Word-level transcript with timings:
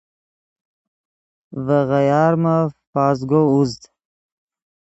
ڤے 1.65 1.79
غیارمف 1.89 2.69
پزگو 2.91 3.41
اوزد 3.51 3.83